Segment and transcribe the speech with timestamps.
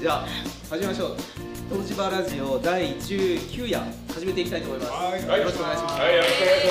[0.00, 0.26] じゃあ
[0.70, 1.16] 始めましょう。
[1.68, 4.92] 東芝ラジオ第19夜始めていきたいと思います。
[5.28, 5.40] はい。
[5.40, 6.00] よろしくお願いします。
[6.00, 6.66] はい、よろしくお願いし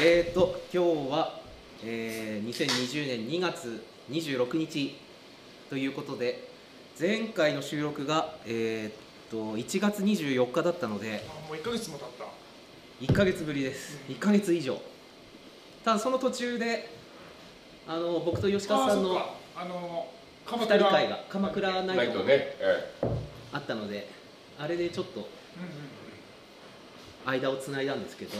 [0.00, 1.40] えーと今日は、
[1.84, 4.98] えー、2020年2月26日
[5.70, 6.48] ということで
[6.98, 11.48] 前回の収録がえー、と1月24日だったのでます。
[11.48, 12.24] もう一ヶ月も経った。
[13.12, 14.00] 1ヶ月ぶりです。
[14.08, 14.82] 1ヶ月以上。
[15.84, 16.90] ただその途中で
[17.86, 19.16] あの僕と吉川さんの
[19.54, 20.21] あの鎌
[20.56, 21.24] 2人会が。
[21.28, 22.92] 鎌倉ナナイトね、え
[23.52, 24.08] あったので
[24.58, 25.26] あれでちょっと
[27.24, 28.32] 間をつないだんですけど。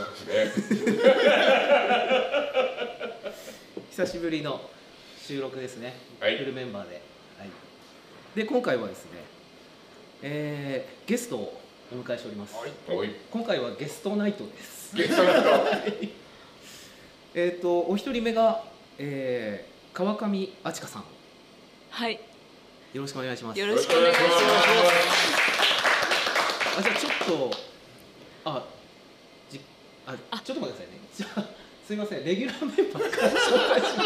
[3.91, 4.61] 久しぶりの
[5.19, 6.39] 収録ですね、はい。
[6.39, 7.03] フルメンバーで、
[7.39, 7.51] はい、
[8.35, 9.11] で今回はですね、
[10.23, 11.61] えーゲストを
[11.93, 12.71] お迎えしております、はい。
[13.31, 14.97] 今回はゲストナイトです。
[14.97, 15.49] ゲストの人、
[17.35, 18.65] えっとお一人目が、
[18.99, 21.05] えー川上あちかさん
[21.93, 22.19] はい、
[22.95, 23.61] よろしくお願いします。
[23.61, 24.33] よろしくお願いします。
[26.79, 27.12] あじゃあちょっ
[27.51, 27.57] と
[28.47, 28.65] あ
[29.51, 29.61] じ
[30.07, 31.01] あちょっと待ってくださいね。
[31.15, 31.45] じゃあ
[31.87, 32.25] すみません。
[32.25, 33.35] レギュラーメンバーから紹
[33.69, 34.05] 介しま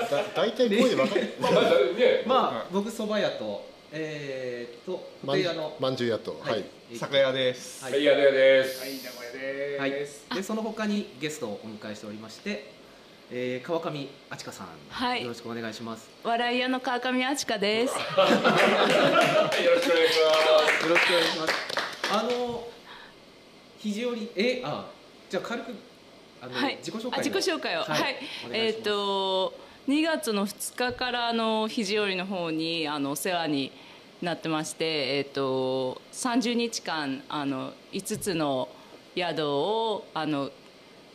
[0.00, 0.10] す。
[0.10, 1.34] だ大体声で分かる。
[1.40, 5.76] まあ、まだね、まあ僕蕎麦屋とえー、っとまんホテル屋の。
[5.78, 6.64] まんじゅう屋とはい、
[6.98, 7.84] 酒屋です。
[7.84, 8.00] ははい。
[8.00, 8.80] い、やでです。
[8.80, 10.26] はい、名古屋はい、です。
[10.34, 12.77] でその他にゲストをお迎えしておりまして、
[13.30, 16.08] えー、川上あちかさん、はいよろしくお願いします。
[16.24, 17.92] 笑い屋の川上あちかです。
[18.00, 20.32] よろしくお願いしま
[20.80, 20.86] す。
[20.86, 21.54] よろしくお願いします。
[22.10, 22.68] あの
[23.78, 24.86] 肘折えあ
[25.28, 25.74] じゃあ軽く
[26.40, 27.80] あの、はい、自己紹介自己紹介を。
[27.80, 28.16] はい、
[28.46, 29.54] お願いえっ、しますと
[29.88, 33.72] 2月の2日からあの肘折の方にあのお世話に
[34.22, 38.70] なってまして、えっ、と30日間あの5つの
[39.14, 40.50] 宿をあの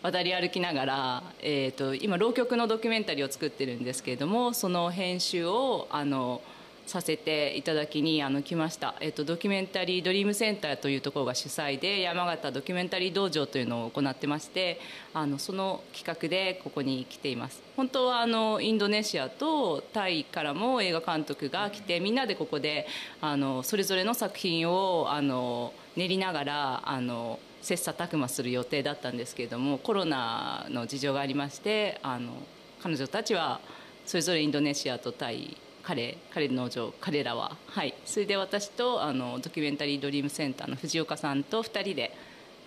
[0.04, 6.42] 渡り歩きながら、えー、と今浪曲のドキュメンタリーを作ってるんですけれどもその編集をあの
[6.86, 14.82] させていただきにあの来ました、えー、とドキュメンタリードリームセンターというところが主催で山形ドキュメンタリー道場というのを行ってまして
[15.14, 17.62] あのその企画でここに来ています。
[17.78, 22.88] 本当はあのインドネシアとタイからも映画監督が来てみんなでここで
[23.22, 32.34] あのそれぞれの作品をあの練りながらあの切磋琢磨する予定だったんですけれどもコロナの事情がありましてあの
[32.82, 33.62] 彼女たちは
[34.06, 37.94] それぞれインドネシアとタイ彼彼の農場彼らははい。
[38.06, 42.14] それで私とあのドキュメンタリードリームセンターの藤岡さんと2人で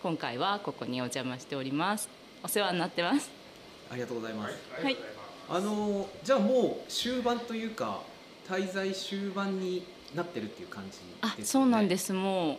[0.03, 2.09] 今回はここにお邪魔しております。
[2.43, 3.31] お世話になってます。
[3.91, 4.55] ありがとうございます。
[4.83, 4.97] はい。
[5.49, 8.01] あのじゃあもう終盤というか
[8.49, 11.07] 滞在終盤になってるっていう感じです、ね。
[11.23, 12.07] あそうなんです。
[12.07, 12.59] すも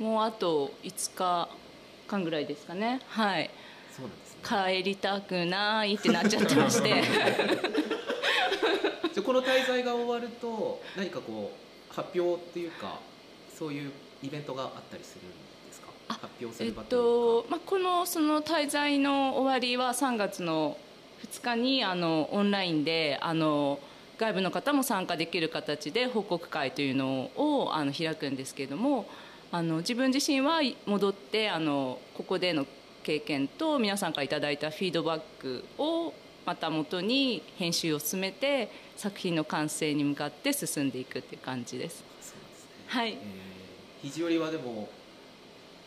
[0.00, 1.48] うもうあと5日
[2.08, 3.50] 間ぐらいですかねはい
[3.94, 4.38] そうなんですね。
[4.76, 7.02] 帰りたくないってなっちゃってまして
[9.12, 11.52] じゃあこの滞在が終わると何かこ
[11.90, 12.98] う発表っていうか
[13.56, 13.92] そういう
[14.22, 15.28] イベントがあったりするん
[15.68, 15.88] ですか？
[16.08, 17.48] 発表すえっる場というか。
[17.48, 20.76] とまあ、このその滞在の終わりは3月の
[21.24, 23.80] 2日にあのオンラインであの
[24.18, 29.06] 外部の方も参加できる形で報告会というのをあの開くんですけれども
[29.50, 32.66] あの自分自身は戻ってあのここでの
[33.02, 36.12] 経験と皆さんからいただいたフィードバックを
[36.44, 42.04] また元に編集を進めて作品の完成に向かって進んでいくっていう感じです。
[42.88, 43.12] はい。
[43.12, 43.16] えー、
[44.02, 44.88] 肘折はでも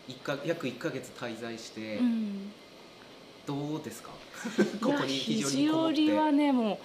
[0.07, 2.51] 一か約1か月滞在して、うん。
[3.45, 4.09] どうですか？
[4.81, 6.77] ここに肘折はねもう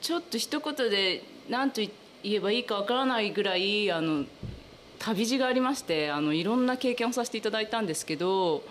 [0.00, 1.90] ちょっと一言で何と言
[2.34, 4.24] えばいいかわからないぐらいあの
[4.98, 8.62] 旅路がありましてあのいろんな経験をさせていただいたんですけど、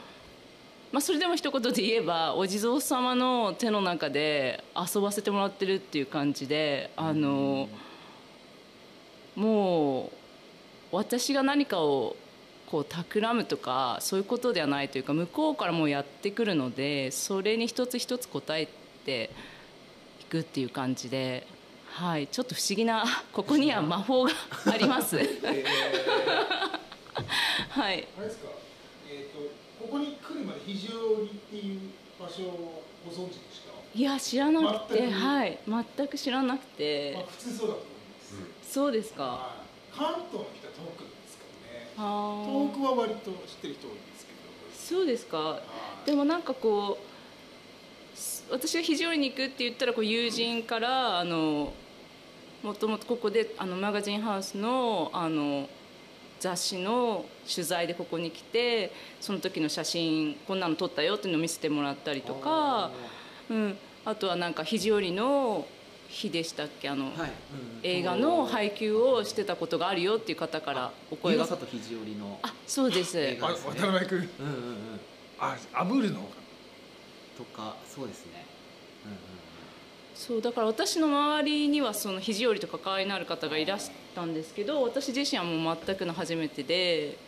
[0.91, 7.69] まあ、それでも一言で言えばお地蔵様の手の中で遊ばせてもらってるっていう感じであの
[9.35, 10.09] もう
[10.91, 12.15] 私が何かを
[12.67, 18.67] こう企むとかそういうことではないというか向こうからもうやってくるのでそれに一つ一つ答え
[19.05, 19.29] て
[20.21, 21.47] いくっていう感じで、
[21.89, 23.03] はい、ちょっと不思議な
[23.33, 24.31] ここには魔法が
[24.71, 25.17] あります。
[25.17, 25.23] は
[27.93, 28.49] い、あれですか。
[29.09, 29.39] えっ、と、
[29.83, 31.79] ここに来るまで肘折っていう
[32.19, 33.61] 場所をご存知でし
[33.93, 33.97] た？
[33.97, 38.73] いや知らなくて、はい、全く知らなくまてあ、普通そうだと思います。
[38.73, 39.23] そうですか。
[39.23, 39.67] はい
[39.97, 41.89] 関東の人は遠くですけどね。
[41.97, 42.01] あ
[42.45, 44.99] 遠ーくは割と知ってる人多いんですけど。
[44.99, 45.37] そうですか。
[45.39, 45.61] はい
[46.05, 47.16] でもなんかこうす
[48.49, 51.73] 私が肘折に行くって言ったらこう友人からあの
[52.63, 55.67] もともとここであのマガジンハウスのあの
[56.39, 62.91] 雑誌の取材でここに来てその時の写真こんなの撮ったよっていうのを見せてもらったりとか、
[63.49, 65.65] うん、あとはなんか肘折の
[66.09, 67.31] 日でしたっけあの、はい、うんうん。
[67.81, 71.43] 映画の配給をしてたことがあるよっていう方からお声が。
[71.43, 73.17] 湯浅と肘折のあそうです。
[73.39, 74.29] 渡辺君。
[74.39, 74.99] うんうんうん。
[75.39, 76.29] あアブールの？
[77.37, 78.45] とかそうですね。
[79.05, 79.17] うんうん
[80.17, 87.19] そうだから私の周りにはその肘折と関わりのある方がいらしたんですけど私自身はもう全くの初めてで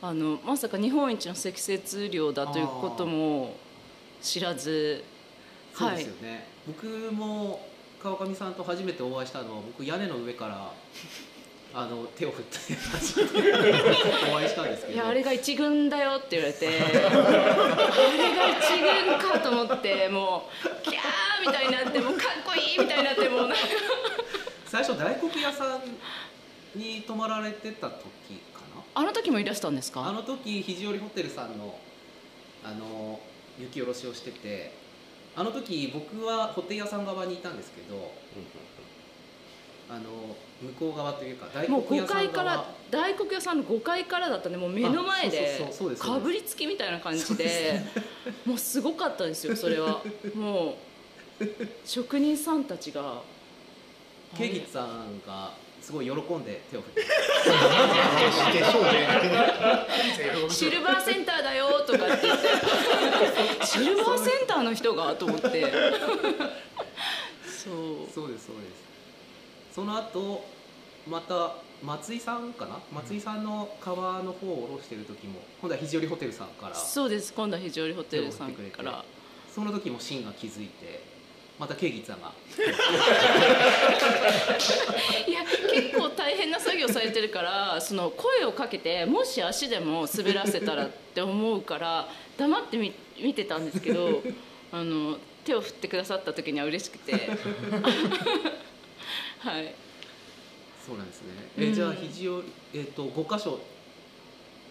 [0.00, 3.56] あのまさか日本一の積雪量だということも
[4.20, 5.02] 知らず
[5.74, 7.66] そうですよね、僕も
[8.00, 10.70] 川上さんと初めてお会いしたのは僕屋根の上から
[11.74, 13.42] あの手を振って初めて
[14.30, 14.94] お会いしたんですけど。
[14.94, 23.56] いやあれが一軍だよって言われてあれが一軍かと思ってもうキャーみたいになってもうかっこいいみたいになってもうなんか。
[24.66, 28.02] 最初大黒屋さんに泊まられてた時
[28.54, 28.60] か
[28.94, 30.02] あの時もいらしたんですか？
[30.02, 31.78] なあの時肘折ホテルさんの
[32.64, 33.18] あの
[33.58, 34.72] 雪下ろしをしてて
[35.36, 38.12] あの時僕はホテル屋さん側にいたんですけど
[39.94, 40.04] あの
[40.62, 42.30] 向こう側というか大もう5黒屋さん側。
[42.30, 46.02] 階から大黒屋さんの5階からだったんでもう目の前であそうそうそうそうです。
[46.02, 47.82] かぶりつきみたいな感じで
[48.46, 50.00] もうすごかったですよそれは。
[50.34, 50.76] も
[51.40, 51.44] う
[51.84, 53.20] 職人さんたちが。
[54.34, 55.52] ケギさんが
[55.82, 57.02] すごい喜んで手を振って。
[60.48, 62.48] シルバーセンターだよとかって言って。
[63.66, 65.50] シルバーセンターの人がと思って。
[67.44, 68.08] そう。
[68.10, 68.91] そうですそうです
[69.74, 70.44] その後
[71.08, 72.78] また松井さんかな？
[72.92, 76.74] 松井さんの川の方を下ろしてる時も今度は肘折ホテルさんから。
[76.74, 77.32] そうです。
[77.32, 79.04] 今度は肘折ホテルさんから。
[79.52, 81.02] その時もシンが気づいて
[81.58, 82.32] またケギさんが。
[85.26, 85.40] いや
[85.72, 94.22] 結構大変な作業されてるからその声をかけてもし足でも滑らせたらって思うから黙ってみ見てたんですけど
[94.70, 97.28] あの手を振ってくださった時には嬉しくて
[99.44, 99.74] はい。
[100.86, 101.28] そうなんですね。
[101.58, 101.74] え、うん。
[101.74, 102.44] じゃあ肘折
[102.74, 103.58] えっ、と5箇所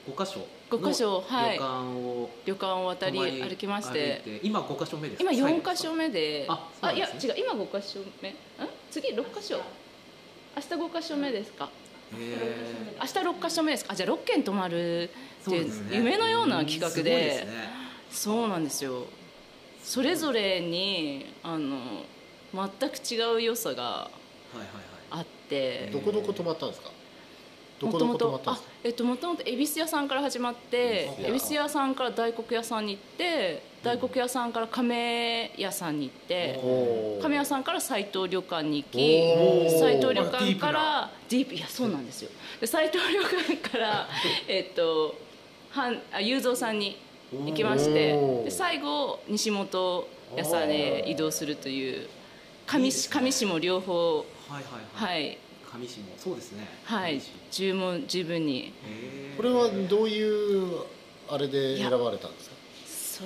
[0.08, 1.58] 5箇所5箇所はい。
[1.58, 4.40] 旅館を旅館を渡り歩きまし歩て。
[4.44, 6.46] い今5箇所目です今か4箇所目で。
[6.50, 7.36] あそうなんいや違う。
[7.38, 8.30] 今5箇所目。
[8.30, 8.34] ん？
[8.90, 9.62] 次6箇所。
[10.56, 11.70] 明日5箇所目ですか？
[12.14, 13.94] 明日6箇所目ですか？
[13.94, 15.04] あじゃあ6軒泊まる
[15.42, 15.96] っていうね。
[15.98, 17.04] 夢のような企画で。
[17.04, 17.52] ですね。
[18.10, 19.06] そうなんですよ。
[19.84, 21.78] それぞれにあの
[22.54, 24.12] 全く違う良さが
[25.10, 25.90] あって。
[25.92, 26.90] どこどこ泊まったんですか？
[27.80, 28.72] どもことどこ泊まもとあったんですか？
[28.84, 36.60] えっともともと恵比寿屋さんから始まって恵比寿屋さんから大黒屋さんに行って大黒屋さんから亀屋さんに行って
[37.22, 42.30] 亀屋さんから斎藤旅館に行き斎藤旅館からディープいやそうなんですよ。
[42.60, 44.08] で斎藤旅館から
[44.48, 45.16] えっと
[45.72, 46.98] はんあ雄三さんに
[47.34, 52.08] 行きましてで最後西本屋さんへ移動するという
[52.68, 55.24] 上上市も両方はいはいはい。
[55.24, 55.38] はい。
[55.80, 56.08] 上市も。
[56.18, 56.68] そうですね。
[56.84, 57.22] はい。
[57.50, 58.74] 十問十分に。
[59.38, 60.84] これはどういう
[61.30, 62.56] あれで選ばれたんですか？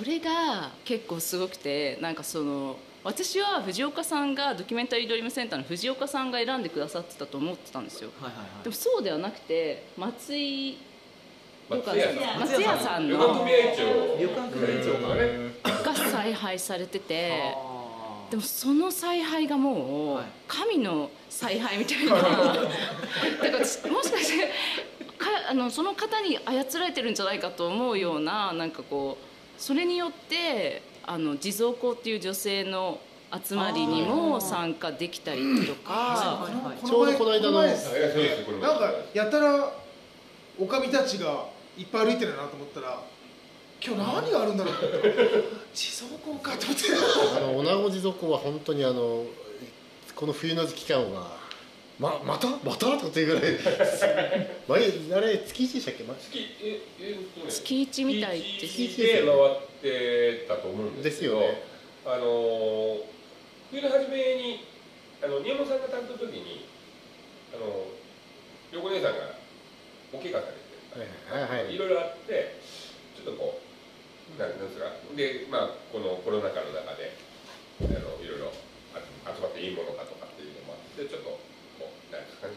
[0.00, 8.10] それが結構すごくてなんかその私は藤岡さんがドキュメンタリードリームセンターの藤岡さんが選んでくださってたと思ってたんですよ。
[8.20, 8.64] はいはいはい。
[8.64, 10.78] でもそうではなくて松井
[11.68, 12.40] 松屋さん。
[12.40, 13.08] 松屋さん。
[13.08, 13.46] 旅の。
[14.20, 15.08] 旅館組合長。
[15.08, 17.54] がねが采配されてて
[18.30, 20.24] でもその采配がもうはい。
[20.48, 22.14] 神の采配みたいな。
[22.16, 24.46] だからもしかして
[25.18, 33.00] かあのその方に操られてるんじゃないかと思うようななんかこうそれによってあの地蔵校っていう女性の
[33.44, 35.92] 集まりにも参加できたりとか。
[35.92, 36.86] はいはいはい。
[36.86, 37.76] ちょうどこの間のなん
[38.78, 39.72] かやたら
[40.58, 43.02] おかみたちがいっぱい歩いてるなと思ったら
[43.86, 44.74] 今日何があるんだろう
[45.72, 46.82] 地蔵校かと思って。
[47.36, 49.24] あの女子地蔵湖は本当にあの
[50.16, 51.36] この冬の期間は
[52.00, 52.48] ままた？
[52.64, 52.86] また？
[52.96, 53.42] とかっていうぐらい
[54.66, 54.82] 毎
[55.14, 57.16] あれ月一でしたっけ、ま、月ええ
[57.48, 58.66] 月一みたいです。
[58.66, 61.62] 月一で回ってたと思うんですけどですよね。
[62.06, 62.98] あの
[63.70, 64.66] 冬の初めに
[65.22, 66.66] あの宮本さんが担当の時に
[67.54, 67.86] あの
[68.72, 69.38] 横姉さんが
[70.12, 70.54] お怪我され
[71.04, 71.74] てはいはい。
[71.74, 72.58] いろいろあって
[73.16, 73.65] ちょっとこう
[74.38, 74.90] なんですか。
[75.14, 77.14] でまあこのコロナ禍の中で
[77.80, 78.52] あのいろいろ
[78.94, 79.00] あ
[79.32, 81.30] 集まっていいものかとかっていうのもあってちょっと
[81.78, 82.48] こうなんですか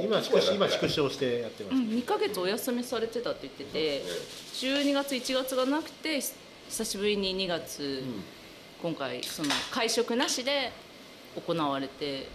[0.00, 4.02] 今縮小今縮小小してやってまうん、す、2ヶ月お休みされてたって言ってて
[4.54, 8.02] 12月1月がなくて久しぶりに2月、
[8.82, 10.72] 今回その会食なしで
[11.46, 12.26] 行われて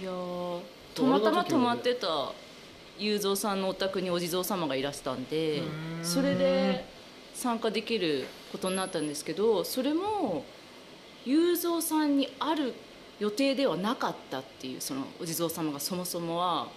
[0.00, 0.60] いやー
[0.94, 2.32] たまたま泊まってた
[2.98, 5.62] 雄三さんのお宅にお地蔵様がいらしたんで
[6.02, 6.84] それで
[7.34, 10.44] 参加できることになったんですけどそれも
[11.24, 12.74] 雄三さんにある
[13.18, 16.68] 予定ではなかったっていうそのお地蔵様がそもそもは。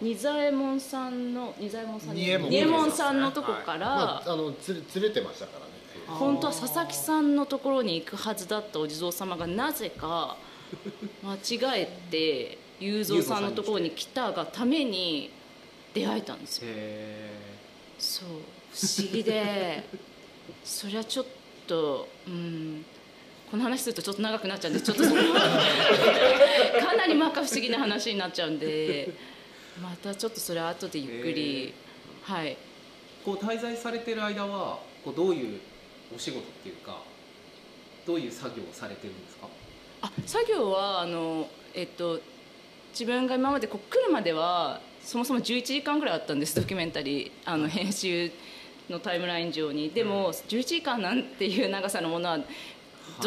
[0.00, 5.72] 仁左衛門さんの仁左衛門さん仁右衛門さんのとこから、まあ、あのずれずれてましたからね。
[6.06, 10.36] 本当は佐々木さんのところに行くはずだったお地蔵様がなぜか
[11.24, 15.30] 間違えて雄三さんのところに来たがために
[15.94, 16.68] 出会えたんですよ。
[16.68, 17.30] へ
[17.98, 18.28] そう
[18.74, 19.84] 不思議で
[20.64, 21.26] そりゃちょっ
[21.66, 22.84] とうん
[23.50, 25.10] この話するとちょっと長くなっちゃうんでちょっとか
[26.96, 29.12] なり摩訶不思議な話になっちゃうんで
[29.82, 31.74] またちょっとそれは後でゆっくり
[32.22, 32.52] はい。
[32.52, 32.56] ー
[33.24, 35.60] こう滞在されてる間はこうどういう
[36.14, 36.98] お仕事っていうか
[38.06, 39.46] どういう作業をされてるんですか？
[40.02, 42.20] あ作業はあのえっと
[42.92, 48.30] 自分が今までこう来るまではそもそも11時間ぐらいあったんですドキュメンタリーあの編集
[48.88, 49.90] のタイムライン上に。
[49.90, 52.40] でも11時間なんていう長さのものは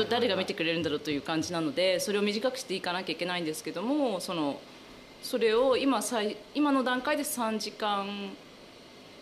[0.09, 4.59] 誰が見てくれるんだろうという感じなのでそれを短くしていかなきゃいけないんですけどもその
[5.21, 8.07] それを今最今の段階で3時間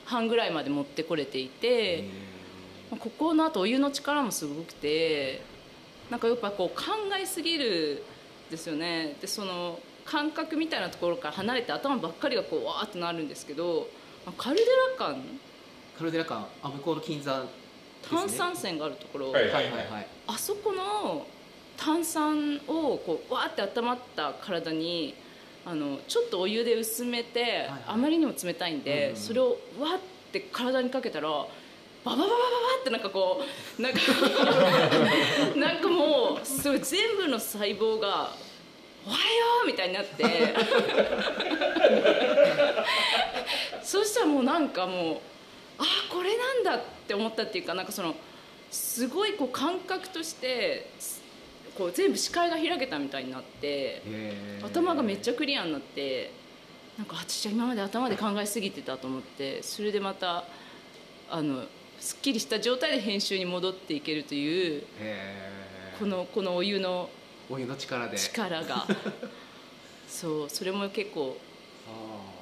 [0.06, 2.06] 半ぐらいまで持ってこれていて。
[2.94, 5.42] まあここのあとお湯の力もすごくて
[6.12, 6.84] なんかやっぱこう考
[7.20, 8.04] えすぎる
[8.52, 9.16] ですよね。
[9.20, 13.88] でその感覚みたいなところから離れて頭ばっかりがこうわーっとなるんですけど
[14.26, 14.62] まあカルデ
[15.00, 15.22] ラ館
[15.98, 18.20] カルデラ館あ向こうの金山ですね。
[18.20, 19.64] 炭酸泉があるところ、はいはいはい。
[19.64, 21.26] はいあそこの
[21.78, 25.16] 炭酸をこうわーって温まった体に
[25.66, 30.00] あのちょっとお湯で薄めて、はいあまりにも冷たいんで、うんそれをわーっ
[30.32, 31.48] て体にかけたらバ
[32.06, 32.36] バババババ
[32.82, 33.42] ってなんかこ
[33.80, 34.00] うなんか
[35.56, 38.32] なんかもうすごい全部の細胞が
[39.06, 39.20] 「おはよ
[39.64, 40.24] う!」みたいになって
[43.84, 45.18] そしたらもうなんかもう
[45.78, 48.16] あこれなんだって思ったっていうかなんかその
[48.72, 50.90] すごいこう感覚として
[51.78, 54.02] こう全部視界が開けたみたいになって
[54.64, 56.32] 頭がめっちゃクリアになって
[56.98, 60.46] なんか私は今まで頭で考えすぎてたと思ってそれでまた
[61.30, 61.64] あの
[62.00, 64.84] すっきりした状態で編集に戻っていけるという
[65.98, 67.10] このこのお湯の
[67.50, 68.18] お湯の力で。
[68.18, 68.88] 力が。
[70.08, 71.38] そうそれも結構
[71.88, 72.34] あ。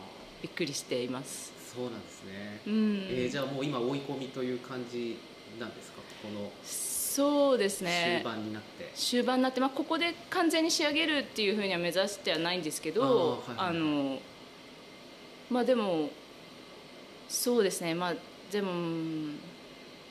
[0.42, 1.54] びっくりしています。
[1.72, 3.08] ーそうなんですね、うん。
[3.10, 5.18] えーじゃあもう今追い込みという感じ
[5.60, 6.02] なんですか？
[6.24, 8.22] このそうですね。
[8.24, 14.20] 終盤になって、終盤になって、まあ、ここで完全に仕上げるっていうふうには目指してはないんですけどあ、はいはいの
[15.50, 16.10] まあでも
[17.28, 17.94] そうですね。
[17.96, 18.14] まあ
[18.52, 19.40] でもうん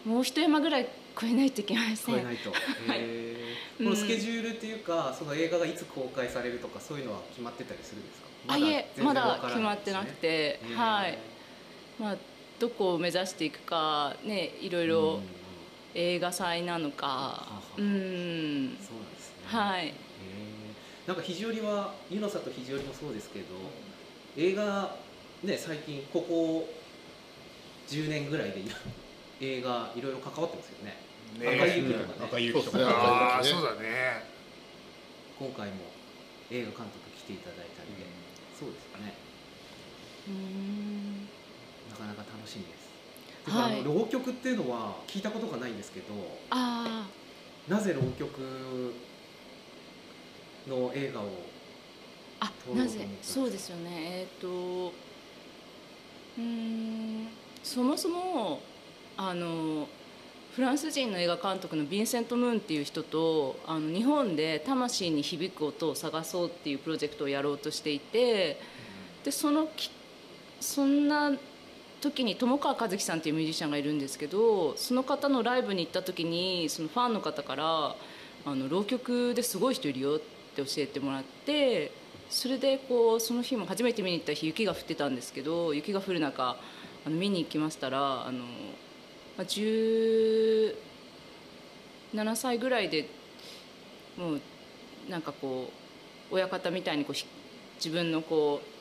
[0.05, 0.88] もう一山ぐらい
[1.19, 2.14] 超えないといけません。
[2.14, 2.50] 超えないと、
[2.93, 3.85] へー。
[3.85, 8.55] このスケジュールっていうか、その映画がいつ公開されるとかそういうのは決まってたりするんですか？
[8.55, 11.19] あいえまだ決まってなくて、ねはい
[12.00, 12.16] まあ
[12.59, 15.21] どこを目指していくかねいろいろ
[15.95, 17.07] 映画祭なのか。
[17.07, 17.85] はうん。
[18.80, 19.37] そうなんですね。
[19.45, 19.92] はい。
[21.07, 23.47] なんか肘折は湯の里肘折もそうですけど
[24.37, 24.95] 映画
[25.42, 26.69] ね最近ここ
[27.88, 28.62] 10年ぐらいで
[29.40, 30.97] 映画いろいろ関わってますよね。
[31.38, 31.57] ね。
[31.57, 32.25] 赤い雪とかね。
[32.25, 32.78] 赤い雪とか。
[32.78, 33.62] ねああ赤い雪ね。
[33.62, 34.25] そうだね。
[35.38, 35.75] 今回も
[36.50, 38.07] 映画監督来ていただいたりで、
[38.59, 39.14] そうですよね。
[40.28, 41.10] うん
[41.90, 43.80] なかなか楽しみです、はい。
[43.80, 46.06] あの浪曲っていうのは聞いたことがないんですけど
[46.50, 47.06] あ
[47.68, 48.94] なぜ浪曲
[50.68, 51.25] の映画を
[52.40, 53.06] あなぜ？
[53.23, 53.90] そうですよね。
[53.92, 57.28] えっ、とうーん
[57.62, 58.61] そもそも
[59.16, 59.87] あの
[60.54, 68.59] フランス人の映画監督のヴィンセント・ムーンっていう人とあの日本で魂に響く音を探そうっていうプロジェクトをやろうとしていて
[69.23, 69.90] でそのき
[70.61, 71.32] そんな
[72.00, 77.95] 時に友川一樹さんっていうミュージシャンがいるんですけどその方のライブに行った時にそのファンの方から
[78.47, 81.92] 「あの浪曲ですごい人いるよ」って教えてもらって
[82.30, 86.57] それでこうその日も初めて見に行った日雪が降ってたんですけど雪が降る中
[87.04, 88.45] あの見に行きましたらあの、
[89.37, 90.75] まあ、17
[92.35, 93.09] 歳ぐらいで
[94.16, 94.40] もう
[95.09, 95.71] なんかこ
[96.30, 97.16] う親方みたいにこう
[97.76, 98.79] 自分のこう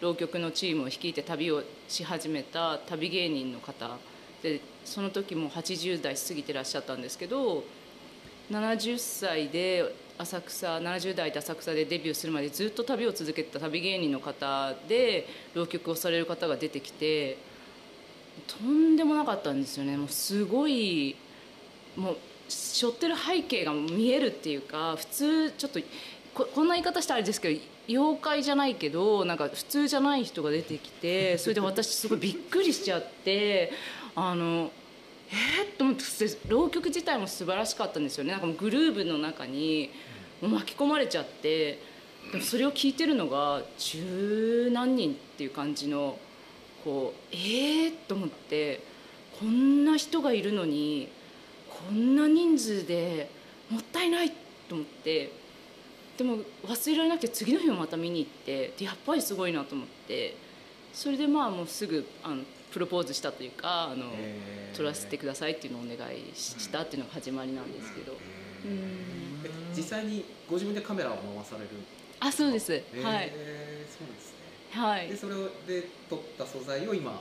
[0.00, 3.98] 浪曲のチームを率いて旅をし始めた旅芸人の方。
[4.42, 7.62] でその時も80代過ぎてらっしゃったんですけど
[8.50, 17.36] 70歳で浅草70代で浅草でデビューするまでずっと旅を続けてた旅芸人の方で浪曲をされる方が出てきて
[18.46, 19.96] とんでもなかったんですよね。
[19.96, 21.16] もうすごい
[21.96, 22.16] もう
[22.48, 25.80] 背負ってる背景が見えるっていうか普通ちょっと
[26.34, 33.72] こんな言い方したらあれですけど妖怪じゃないけどなんか普通じゃない人が出てきて それで私すごいびっくりしちゃって
[34.14, 34.70] あの
[35.32, 36.02] えー、と思って
[36.48, 38.32] 浪曲自体も素晴らしかったんですよね。
[38.32, 39.90] なんかもうグルーヴの中に
[40.40, 41.78] もう巻き込まれちゃって
[42.32, 46.18] でもそれを聞いてるのが十何人っていう感じの
[46.84, 48.80] こうええー、と思って
[49.38, 51.08] こんな人がいるのに
[51.68, 53.30] こんな人数で
[53.70, 54.30] もったいない
[54.68, 55.30] と思って
[56.20, 56.36] でも
[56.66, 60.36] 忘れられなくて次の日もまた見に行ってでやっぱりすごいなと思って
[60.92, 64.12] それでまあもうすぐあのプロポーズしたというかあの
[64.76, 68.12] 撮らせてくださいっていうのをお願いしたっていうのが始まりなんですけど。
[68.12, 69.40] うん。
[69.42, 71.68] え実際にご自分でカメラを回される？
[72.20, 72.82] あそうです、はい。
[73.32, 74.34] えーそうです
[74.76, 74.78] ね。
[74.78, 75.08] はい。
[75.08, 75.34] でそれ
[75.66, 77.18] で撮った素材を今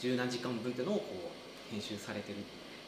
[0.00, 1.04] 十何時間分っていうのをこ
[1.68, 2.38] う編集されてる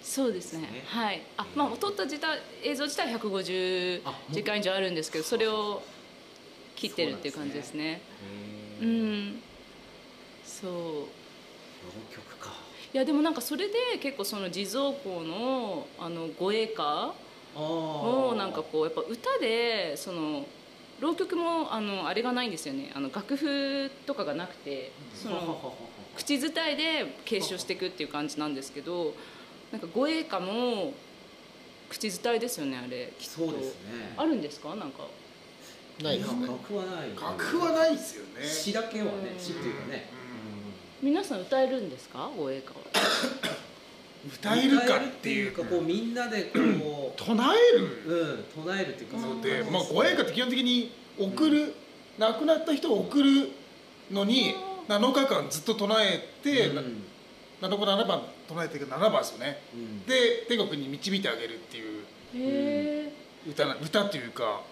[0.02, 0.84] そうですね。
[0.86, 1.22] はい。
[1.36, 5.82] あまあ撮った自体映像自体150あもう時間以上あるんですけどそれを
[6.76, 8.00] 切ってるっていう感じですね。
[8.80, 9.42] うん
[10.44, 11.06] そう浪
[12.10, 12.52] 曲か
[12.92, 17.12] いやでもなんかそれで結構その地蔵公のあの護衛歌
[17.54, 20.46] あをなんかこうやっぱ歌でその
[21.00, 22.90] 浪曲もあのあれがないんですよね。
[22.94, 25.76] あの楽譜とかがなくてその
[26.16, 29.14] 口伝えで継承していくっていう感じなんですけど
[29.72, 30.92] なんか護衛歌も
[31.90, 33.36] 口伝えですよねあれきっと。
[33.36, 34.14] そうですね。
[34.16, 34.74] あるんですか？
[34.76, 35.04] なんか。
[36.02, 36.46] ないですね。
[36.46, 37.10] 楽譜はない。
[37.20, 38.46] 楽譜はないですよね。
[38.46, 39.42] 詩だけはねうん。
[39.42, 40.08] 詩っていうかね。
[41.02, 42.30] 皆さん歌えるんですか？
[42.36, 42.76] 護衛歌は。
[44.26, 45.62] 歌えるかっていうか。
[45.64, 48.02] こうみんなでこ唱える。
[48.06, 49.16] ううん唱えるっていうか。
[49.18, 51.74] のそうでまあ護衛歌って基本的に送る
[52.18, 53.50] 亡くなった人を送る
[54.10, 54.54] のに
[54.88, 57.02] 7日間ずっと唱えてうん。
[57.60, 59.60] 7日7番唱えていく7番ですよね。
[59.74, 60.06] うん。
[60.06, 63.12] で天国に導いてあげるっていう
[63.46, 64.62] 歌な歌っていうか。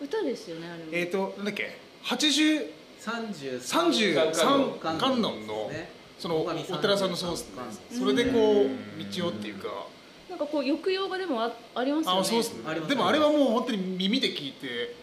[0.00, 5.70] 歌ですよねあれもえっ、ー、となんだっけ？80 33 33観観音の
[6.18, 7.62] そのお寺さんのそうですね
[7.92, 9.68] 33それでこう道をっていうか。
[10.28, 12.20] なんかこう抑揚がでもあありますよね。
[12.20, 12.62] あそうですね。
[12.66, 14.94] ありますでもあれはもう本当に耳で聞いて。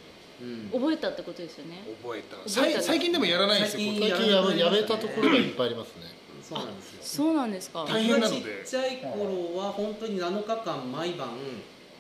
[0.42, 0.70] うん。
[0.72, 1.84] 覚えたってことですよね。
[2.04, 2.38] 覚えた。
[2.38, 6.15] 覚えた最最近でもやらないんですよ最近最近やめやめたところがいっぱいありますね
[6.48, 7.00] そうなんですよ。
[7.02, 7.86] そうなんですか。
[7.86, 8.64] 大変なので。
[8.64, 11.30] ちっちゃい頃は本当に7日間毎晩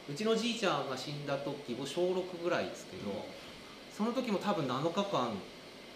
[0.07, 3.25] うちのじいちゃんが死んだ時も小6ぐらいですけど、
[3.97, 5.31] その時も多分7日間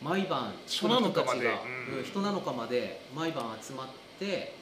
[0.01, 1.41] 毎晩人なのかまで。
[1.41, 1.97] 人たちがうん。
[1.99, 2.03] うん。
[2.03, 4.55] 人なのかまで毎晩集まって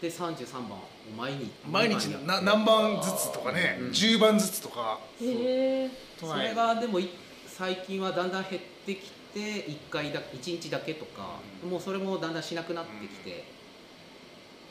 [0.00, 3.90] で33番を毎日毎日な何番ずつとかね、うん。
[3.90, 4.98] 10番ずつとか。
[5.20, 7.10] へえそれがでもい
[7.46, 13.44] 最近はだんだん減ってきて1回だ1日だけとか、もうそれもだんだんしなくなってきて、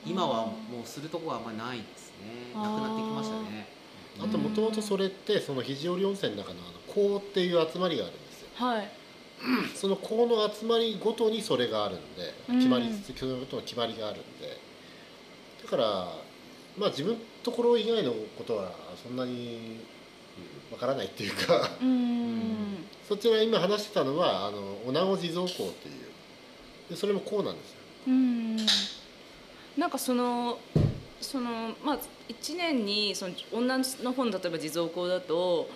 [0.05, 2.53] 今はもうするとこはあんまりないですね。
[2.53, 3.67] なくなってきましたね。
[4.19, 8.47] あともともとそれってその肘折温泉の中のあの香っていう集まりがあるんですよ。
[8.55, 8.89] はい。
[9.73, 12.57] その香の集まりごとにそれがあるんでうん。
[12.57, 14.57] 決まりそのことの決まりがあるんで。
[15.63, 15.85] だから
[16.77, 19.79] まあ自分のところ以外のことはそんなに
[20.71, 21.71] わからないっていうか。
[21.81, 21.85] う
[23.07, 25.73] そちら今話してたのはあの女子地蔵香っていう。
[26.91, 27.77] でそれも香なんですよ。
[28.07, 28.57] うーん。
[29.77, 30.59] なんかその
[31.19, 35.69] そのまあ1年にその女の本例えば地蔵香だと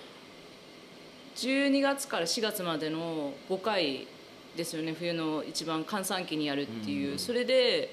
[1.36, 4.08] 12月から4月までの5回
[4.56, 7.20] ですよね冬の一番閑散期にやるっていう、うん。
[7.20, 7.90] それで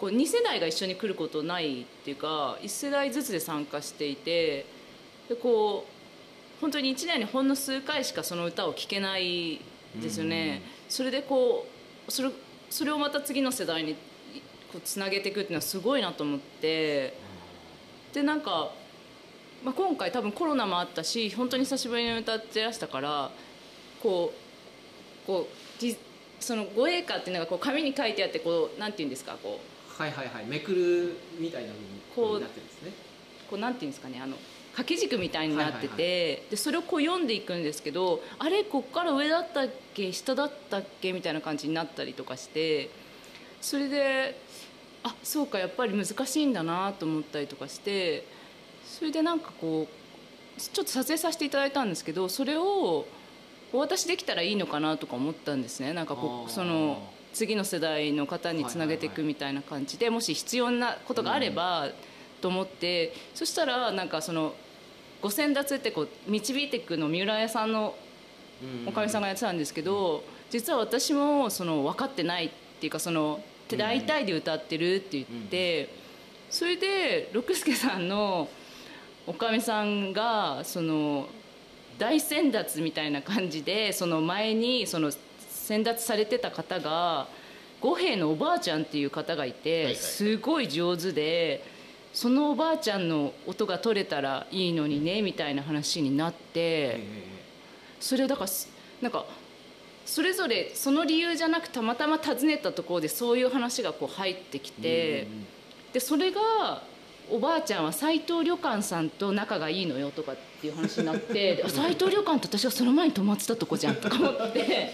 [0.00, 4.66] こう2世代が一緒に来ることないっていうか1世代ずつで参加していて
[5.28, 9.60] でこう本当に1年にほんの数回しかその歌を聴けない
[10.00, 10.62] ですよね。
[10.88, 11.66] それでこ
[12.08, 12.30] うそれ
[12.70, 13.94] それをまた次の世代に
[14.72, 17.14] こうつなげていくっていうのはすごいなと思って。
[18.12, 18.70] でなんか、
[19.64, 23.30] まあ、今回多分コロナもあったし本当に久しぶりに歌ってらしたから
[24.00, 25.96] こうこうじ
[26.38, 29.58] その護衛歌っていうのがこう紙に書いてあってこうなんていうんですかこ
[29.98, 30.46] はいはいはい。
[30.46, 31.72] めくるみたいな
[32.14, 32.92] 風こうになってるんですね。
[33.46, 34.36] うこうなんていうんですかねあの
[34.74, 42.90] 掛け軸みたいになってて、でそれをこう読んでいくんですけどあれこっから上だったっけ下だったっけみたいな感じになったりとかして
[43.60, 44.36] それで
[45.04, 48.26] あそうかやっぱり難しいんだなと思ったりとかして
[48.84, 53.06] それでなんかこうちょっと撮影させていただいたんですけどそれを
[53.72, 55.92] お渡しできたらいいのかなとか思ったんですね。
[55.92, 61.88] なんかこうその次の世代の方につなげていくみたいな感じでもし必要なことがあれば
[62.40, 64.54] と思ってそしたらなんかその
[65.24, 67.94] 五線立ってこう導いていくの三浦屋さんの
[68.86, 73.40] おかみさんがやってたんですけど実は私もその分かってないっていうかその
[73.74, 75.88] 「大体で歌ってる」って言って
[76.50, 78.50] それで六助さんの
[79.26, 81.26] おかみさんがその
[81.98, 85.10] 大先達みたいな感じでその前にその
[85.48, 87.28] 先達されてた方が
[87.80, 89.96] 五兵のおばあちゃんっていう方がいてはい。
[89.96, 91.64] すごい上手で
[92.14, 97.00] そのおばあちゃんの音が取れたらいいのにねみたいな話になってえ
[98.00, 98.68] それをだからす
[99.02, 99.26] なんか
[100.06, 105.26] それぞれその理由じゃなくたまたま訪ねたところでそういう話がこう入ってきて。
[105.94, 106.82] でそれが
[107.30, 114.90] おばあちゃんは斎藤旅館さんと仲がいいのよとかっていう話になって で斎藤旅館って私がその前に泊まってたとこじゃんとか思って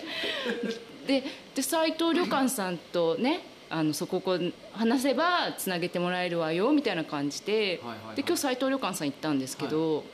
[1.07, 3.41] でで斎藤旅館さんとね
[3.73, 7.81] あのそここう話せばつなげてもらえるわよみたいな感じで
[8.17, 10.05] で今日斎藤旅館さん行ったんですけど、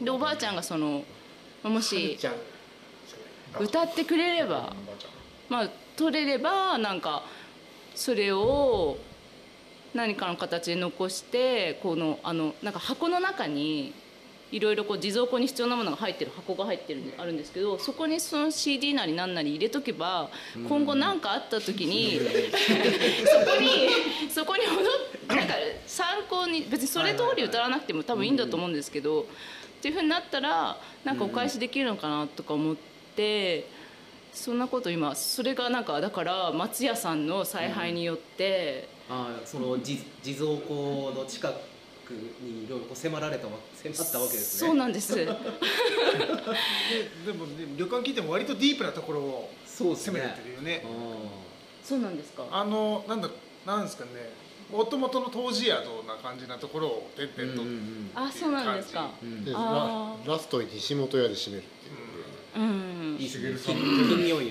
[0.00, 1.02] でおばあちゃんがその
[1.62, 2.18] もし
[3.58, 4.74] 歌ってくれれば
[5.48, 7.22] まあ取れればなんか
[7.94, 8.98] それを
[9.94, 13.94] 何かの形で残してこのあのなんか箱の中に
[14.54, 20.30] いろいろこう地蔵庫に必要なものが入ってる箱が入ってるんであるんですけどそこにその CD なり何なり入れとけば
[20.68, 22.20] 今後何かあった時に
[23.26, 25.54] そこにそこに戻っなんか
[25.86, 29.24] 参考に別にそれ通り歌わなくても多分いいんだと思うんですけどっ
[29.82, 32.76] ていうふうになったらなんかお返しできるのかなとか思っ
[33.16, 33.84] て。
[34.32, 41.48] そんなこと今それがなんかだから松屋さんの采配によって、あーその地地蔵庫の近
[42.04, 44.68] くにいろいろこう迫られたわ迫ったわけですね。
[44.68, 45.14] そうなんです。
[45.14, 45.38] で でも
[47.46, 50.84] ね旅館聞いても割とディープなところを攻めてるよね。
[51.82, 52.44] そうなんですか？
[52.50, 53.28] あのなんだ
[53.66, 54.10] なんですかね。
[54.70, 55.74] もともとの当時宿
[56.06, 59.10] な感じなところを点々と、うんうんあそうなんですか。
[59.22, 59.44] うん。
[59.44, 61.68] ララストに西本屋で締めるって
[62.58, 63.16] いううん。
[63.20, 63.74] いいですね。
[63.74, 64.44] 金金魚湯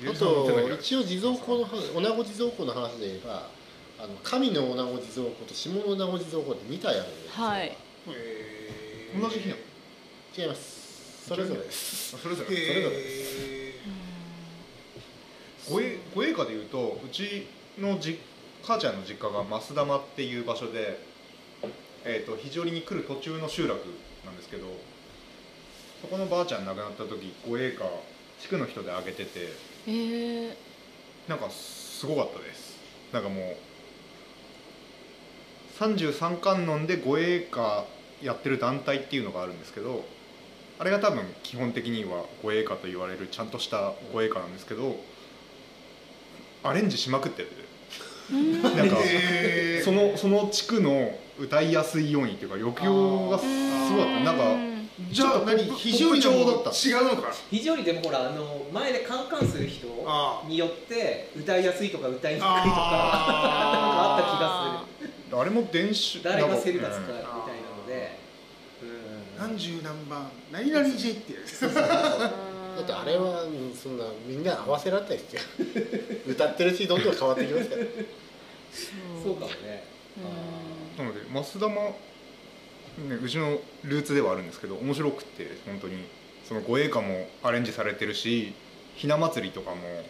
[0.08, 3.46] あと一応地蔵庫の話女子地蔵庫の話で言えば
[4.02, 7.44] あの神の女子地蔵庫と下の女子地蔵庫って2体あるんですよ。
[7.44, 7.66] はい。
[7.66, 7.76] へ
[9.20, 9.60] 同じ日なの
[10.38, 11.28] 違います。
[11.28, 12.16] それぞれです。
[12.16, 12.48] それぞれ。
[12.48, 12.66] ー。
[12.66, 13.74] それぞれへ
[15.68, 17.46] 護衛護衛歌でいうとうち
[17.78, 18.18] のじ
[18.62, 20.98] 母ちゃんの実家が増玉っていう場所で、
[22.06, 23.78] えー、と肘折に来る途中の集落
[24.24, 24.66] なんですけど
[26.00, 27.84] そこのばあちゃん亡くなった時護衛歌
[28.40, 29.48] 地区の人であげてて
[29.86, 30.54] えー、
[31.28, 32.80] なんかすごかったです。
[33.12, 33.56] なんかもう
[35.80, 37.86] 33観音で護衛歌
[38.22, 40.04] やってる団体っていうのがあるんですけど
[40.78, 44.96] あれが多分基本的には護衛歌と言われるちゃんとした護衛歌なんですけど
[46.62, 47.70] アレンジしまくってて
[48.30, 48.96] なんか
[49.82, 53.46] そのその地区の歌いやすいようにっていうか抑揚がす
[53.92, 54.20] ごかった。
[54.20, 54.70] なんか
[55.10, 55.64] じゃあ何？
[55.64, 56.88] 非常に特徴だった。
[56.88, 57.32] 違うのか。
[57.50, 64.99] 非常にでもほらあの前でカンカンする人あによって歌いやすいとか歌いにくいとかなんかあった気がする
[65.32, 68.18] あれも電子誰がセルがなんか使うみたいなので、
[68.82, 69.38] うん。
[69.38, 75.38] 何十何番何々 J ってやつ だってあれはうんそんなみんな合わせられたりして。
[76.30, 77.82] 歌ってるしどんどん変わってきますから。
[79.22, 79.84] そうかもね。
[80.98, 81.94] なので増玉ね
[83.22, 86.20] うちのルーツではあるんですけど面白くって本当に。
[86.50, 88.54] その護衛歌もアレンジされてるし
[88.96, 90.04] ひな祭りとかも、ね、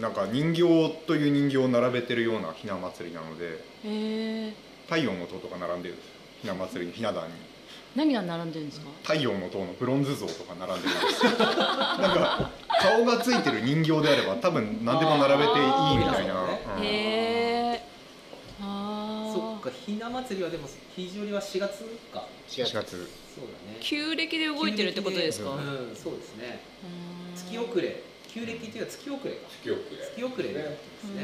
[0.00, 0.62] なんか人形
[1.06, 4.52] という人形を並べてるようなひな祭りなのでえー、
[4.86, 6.12] 太陽の塔とか並んでるんですよ。
[6.42, 7.34] ひな祭りにひな壇に。
[7.94, 8.88] 何が並んでるんですか？
[9.04, 11.30] 太陽の塔のブロンズ像とか並んでるんですよ。
[11.38, 12.50] なんか
[12.82, 16.76] 顔がついてる人形であれば多分何でも並べていいみたいな、あー。
[16.78, 16.84] うん。
[16.84, 16.88] へ
[17.76, 17.82] え
[18.60, 22.26] あそっかひな祭りはでも肘折は4月か。
[22.56, 22.90] 違う4月。
[23.34, 23.78] そうだね。
[23.80, 25.50] 旧暦で動いてるってことですか？
[25.50, 26.60] うんそうですね。
[26.82, 27.36] うん。
[27.36, 28.02] 月遅れ
[28.34, 29.38] 旧暦っていうのは月遅れか。
[29.62, 30.78] 記憶で月遅れでやって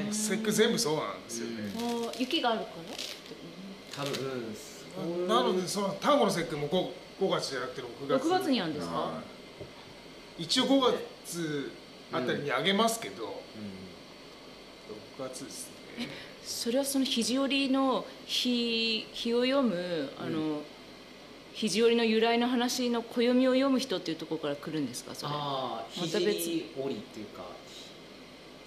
[0.07, 0.37] ますね。
[0.39, 2.67] 節句全部そうなんですよね、あー雪があるか
[3.99, 4.05] ら？
[4.05, 5.29] 多分。
[5.29, 8.27] なのでその単語の節句も 5, 5月じゃなくて6月。
[8.27, 9.23] 6月にあるんですか、は
[10.39, 10.81] 一応5
[11.25, 11.73] 月
[12.13, 13.31] あたりにあげますけど、うん
[15.19, 15.69] 6月です
[15.99, 16.09] ね。
[16.45, 20.63] それはその肘折の日日を読むあの、
[21.55, 25.15] 肘折の由来の話の暦を読む人っていうところから来るんですか？
[25.15, 25.33] それ。
[25.33, 26.41] ああまた別。
[26.41, 27.43] 肘折っていうか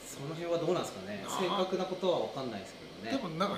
[0.06, 1.24] その辺はどうなんですかね？
[1.28, 3.18] 正確なことは分かんないですけどね。
[3.18, 3.58] でもなんか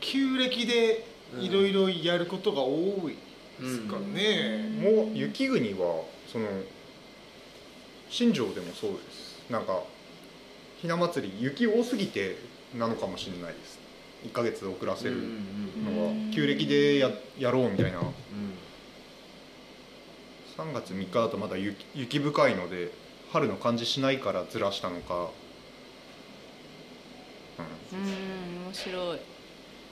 [0.00, 1.06] 旧暦で
[1.38, 3.16] いろいろやることが多い
[3.60, 6.46] ですかね、もう雪国はその
[8.10, 9.42] 新庄でもそうです。
[9.50, 9.82] なんか
[10.80, 12.36] ひな祭り雪多すぎて
[12.74, 13.75] なのかもしれないです
[14.26, 18.00] 1ヶ月遅らせるのうんが旧暦でややろうみたいな。
[18.00, 18.06] うん。
[20.56, 22.90] 3月3日だとまだ雪雪深いので
[23.30, 25.30] 春の感じしないからずらしたのか、
[27.92, 29.18] うん、うん面白い。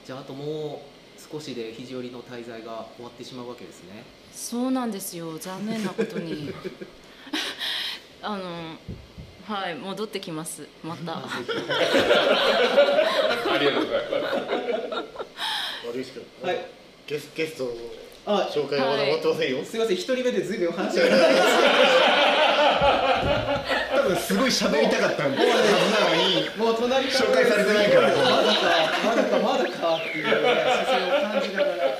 [0.05, 0.81] じゃああとも
[1.17, 4.03] う少しで肘折の滞在が終わってしまうわけですね。
[4.33, 5.37] そうなんですよ。
[5.37, 6.53] 残念なことに。
[8.21, 8.75] あの
[9.45, 10.67] はい戻ってきます。
[10.83, 11.17] また。
[11.17, 11.21] あ
[13.59, 14.37] りがとうございます。
[15.87, 16.65] 悪いですけど、はい。
[17.05, 17.69] ゲスゲストの
[18.25, 21.05] あ紹介はまだ終わってませんよ、すいません一人目でずいぶん話が。
[23.95, 27.25] 多分すごい喋りたかったはずなのにもう隣から。
[27.25, 28.07] 紹介されてないから。
[28.09, 28.33] まだか
[29.05, 30.31] まだかまだかっていうね
[30.81, 31.94] 視線を感じながら